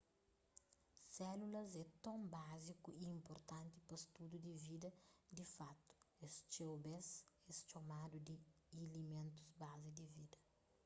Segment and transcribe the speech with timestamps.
[1.15, 4.89] sélulas é ton báziku y inpurtanti pa studu di vida
[5.35, 5.91] di fatu
[6.25, 7.07] es txeu bês
[7.49, 8.35] es txomadu di
[8.83, 10.37] iliméntus bazi di vida